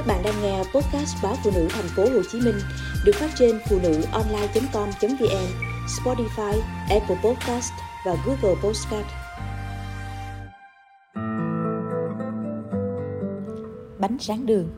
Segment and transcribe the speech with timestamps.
[0.00, 2.54] Các bạn đang nghe podcast báo phụ nữ thành phố Hồ Chí Minh
[3.04, 5.46] được phát trên phụ nữ online.com.vn,
[5.86, 7.72] Spotify, Apple Podcast
[8.06, 9.06] và Google Podcast.
[13.98, 14.68] Bánh rán đường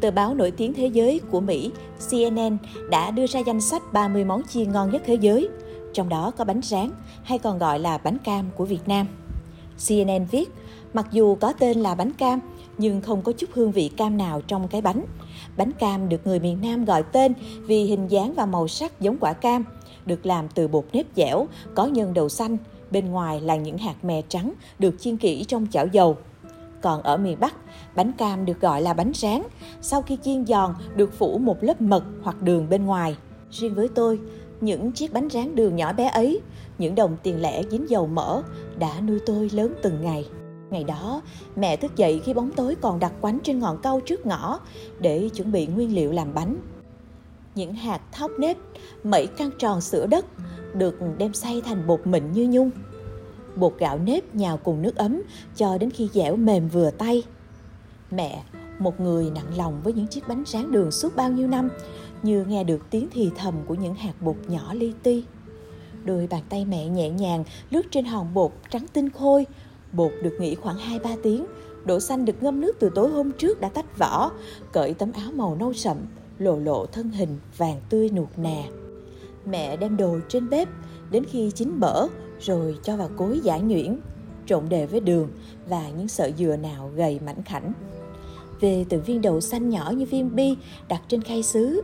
[0.00, 1.72] Tờ báo nổi tiếng thế giới của Mỹ,
[2.10, 2.56] CNN
[2.90, 5.48] đã đưa ra danh sách 30 món chiên ngon nhất thế giới,
[5.94, 6.90] trong đó có bánh rán
[7.22, 9.06] hay còn gọi là bánh cam của Việt Nam.
[9.88, 10.50] CNN viết,
[10.94, 12.40] mặc dù có tên là bánh cam,
[12.80, 15.04] nhưng không có chút hương vị cam nào trong cái bánh.
[15.56, 17.32] Bánh cam được người miền Nam gọi tên
[17.66, 19.64] vì hình dáng và màu sắc giống quả cam,
[20.06, 22.56] được làm từ bột nếp dẻo, có nhân đậu xanh,
[22.90, 26.16] bên ngoài là những hạt mè trắng được chiên kỹ trong chảo dầu.
[26.82, 27.54] Còn ở miền Bắc,
[27.96, 29.42] bánh cam được gọi là bánh rán,
[29.80, 33.16] sau khi chiên giòn được phủ một lớp mật hoặc đường bên ngoài.
[33.50, 34.18] Riêng với tôi,
[34.60, 36.40] những chiếc bánh rán đường nhỏ bé ấy,
[36.78, 38.42] những đồng tiền lẻ dính dầu mỡ
[38.78, 40.24] đã nuôi tôi lớn từng ngày.
[40.70, 41.22] Ngày đó,
[41.56, 44.60] mẹ thức dậy khi bóng tối còn đặt quánh trên ngọn cau trước ngõ
[45.00, 46.56] để chuẩn bị nguyên liệu làm bánh.
[47.54, 48.56] Những hạt thóc nếp,
[49.04, 50.26] mẩy căng tròn sữa đất
[50.74, 52.70] được đem xay thành bột mịn như nhung.
[53.56, 55.22] Bột gạo nếp nhào cùng nước ấm
[55.56, 57.22] cho đến khi dẻo mềm vừa tay.
[58.10, 58.42] Mẹ,
[58.78, 61.68] một người nặng lòng với những chiếc bánh rán đường suốt bao nhiêu năm,
[62.22, 65.24] như nghe được tiếng thì thầm của những hạt bột nhỏ li ti.
[66.04, 69.46] Đôi bàn tay mẹ nhẹ nhàng lướt trên hòn bột trắng tinh khôi,
[69.92, 71.46] Bột được nghỉ khoảng 2-3 tiếng,
[71.84, 74.32] đậu xanh được ngâm nước từ tối hôm trước đã tách vỏ,
[74.72, 75.96] cởi tấm áo màu nâu sậm,
[76.38, 78.62] lộ lộ thân hình vàng tươi nuột nà.
[79.46, 80.68] Mẹ đem đồ trên bếp,
[81.10, 82.06] đến khi chín bở
[82.40, 83.98] rồi cho vào cối giả nhuyễn,
[84.46, 85.28] trộn đều với đường
[85.68, 87.72] và những sợi dừa nào gầy mảnh khảnh.
[88.60, 90.56] Về từng viên đậu xanh nhỏ như viên bi
[90.88, 91.82] đặt trên khay sứ.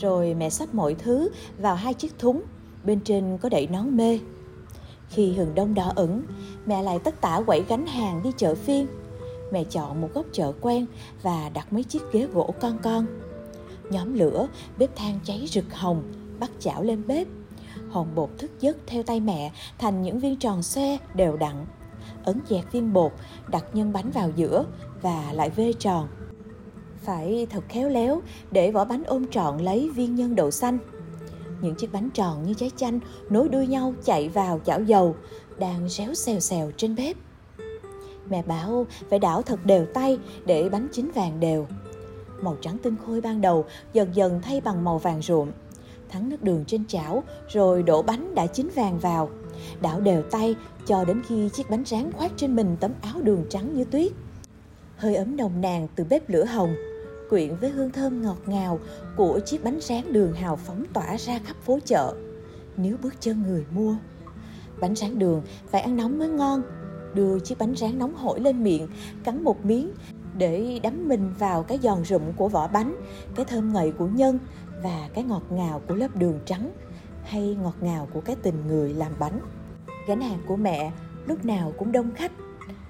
[0.00, 2.42] Rồi mẹ sắp mọi thứ vào hai chiếc thúng,
[2.84, 4.18] bên trên có đậy nón mê.
[5.10, 6.22] Khi hừng đông đỏ ửng,
[6.66, 8.86] mẹ lại tất tả quẩy gánh hàng đi chợ phiên.
[9.52, 10.86] Mẹ chọn một góc chợ quen
[11.22, 13.06] và đặt mấy chiếc ghế gỗ con con.
[13.90, 16.02] Nhóm lửa, bếp than cháy rực hồng,
[16.40, 17.26] bắt chảo lên bếp.
[17.90, 21.66] Hòn bột thức giấc theo tay mẹ thành những viên tròn xe đều đặn.
[22.24, 23.12] Ấn dẹt viên bột,
[23.48, 24.64] đặt nhân bánh vào giữa
[25.02, 26.08] và lại vê tròn.
[27.02, 30.78] Phải thật khéo léo để vỏ bánh ôm trọn lấy viên nhân đậu xanh
[31.62, 33.00] những chiếc bánh tròn như trái chanh
[33.30, 35.16] nối đuôi nhau chạy vào chảo dầu,
[35.58, 37.16] đang réo xèo xèo trên bếp.
[38.30, 41.66] Mẹ bảo phải đảo thật đều tay để bánh chín vàng đều.
[42.42, 45.50] Màu trắng tinh khôi ban đầu dần dần thay bằng màu vàng ruộm.
[46.08, 49.30] Thắng nước đường trên chảo, rồi đổ bánh đã chín vàng vào.
[49.80, 50.54] Đảo đều tay
[50.86, 54.12] cho đến khi chiếc bánh rán khoác trên mình tấm áo đường trắng như tuyết.
[54.96, 56.74] Hơi ấm nồng nàn từ bếp lửa hồng
[57.30, 58.80] quyện với hương thơm ngọt ngào
[59.16, 62.14] của chiếc bánh rán đường hào phóng tỏa ra khắp phố chợ.
[62.76, 63.96] Nếu bước chân người mua,
[64.80, 66.62] bánh rán đường phải ăn nóng mới ngon.
[67.14, 68.88] Đưa chiếc bánh rán nóng hổi lên miệng,
[69.24, 69.90] cắn một miếng
[70.36, 72.96] để đắm mình vào cái giòn rụm của vỏ bánh,
[73.34, 74.38] cái thơm ngậy của nhân
[74.82, 76.70] và cái ngọt ngào của lớp đường trắng
[77.22, 79.40] hay ngọt ngào của cái tình người làm bánh.
[80.08, 80.92] Gánh hàng của mẹ
[81.26, 82.32] lúc nào cũng đông khách.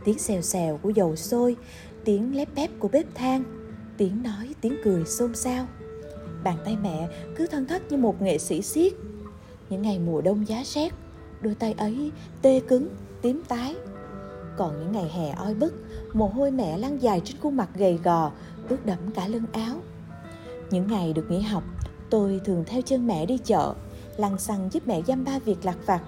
[0.05, 1.57] Tiếng xèo xèo của dầu sôi
[2.05, 3.60] tiếng lép bép của bếp than
[4.01, 5.67] tiếng nói, tiếng cười xôn xao.
[6.45, 8.93] Bàn tay mẹ cứ thân thất như một nghệ sĩ siết.
[9.71, 10.95] Những ngày mùa đông giá rét
[11.41, 12.13] đôi tay ấy
[12.43, 12.89] tê cứng,
[13.23, 13.75] tím tái.
[14.57, 15.75] Còn những ngày hè oi bức,
[16.13, 18.33] mồ hôi mẹ lăn dài trên khuôn mặt gầy gò,
[18.69, 19.77] ướt đẫm cả lưng áo.
[20.71, 21.65] Những ngày được nghỉ học,
[22.11, 23.75] tôi thường theo chân mẹ đi chợ
[24.17, 26.03] lăn xăng giúp mẹ dăm ba việc lặt vặt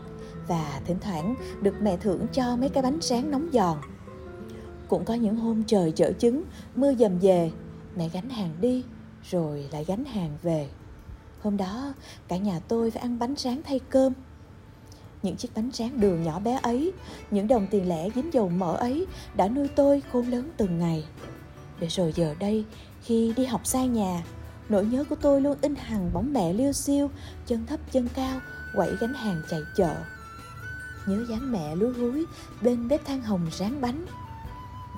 [0.48, 3.78] và thỉnh thoảng được mẹ thưởng cho mấy cái bánh sáng nóng giòn.
[4.88, 6.42] Cũng có những hôm trời chở trứng,
[6.76, 7.50] mưa dầm về
[7.96, 8.84] mẹ gánh hàng đi,
[9.30, 10.68] rồi lại gánh hàng về.
[11.42, 11.94] Hôm đó,
[12.28, 14.12] cả nhà tôi phải ăn bánh sáng thay cơm.
[15.22, 16.92] Những chiếc bánh tráng đường nhỏ bé ấy,
[17.30, 21.04] những đồng tiền lẻ dính dầu mỡ ấy đã nuôi tôi khôn lớn từng ngày.
[21.80, 22.64] Để rồi giờ đây,
[23.02, 24.24] khi đi học xa nhà,
[24.68, 27.10] nỗi nhớ của tôi luôn in hằn bóng mẹ liêu xiêu,
[27.46, 28.40] chân thấp chân cao,
[28.76, 29.94] quẩy gánh hàng chạy chợ.
[31.06, 32.26] Nhớ dáng mẹ lúi húi
[32.60, 34.06] bên bếp than hồng rán bánh.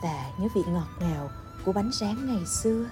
[0.03, 1.31] Và nhớ vị ngọt ngào
[1.65, 2.85] của bánh rán ngày xưa.